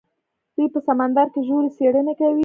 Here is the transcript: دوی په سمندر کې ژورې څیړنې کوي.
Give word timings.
دوی 0.55 0.67
په 0.73 0.79
سمندر 0.87 1.27
کې 1.33 1.41
ژورې 1.47 1.69
څیړنې 1.77 2.13
کوي. 2.19 2.39